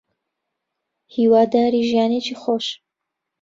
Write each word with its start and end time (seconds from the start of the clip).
هیواداری 1.15 1.79
ژیانێکی 1.89 2.33
خۆش 2.41 2.65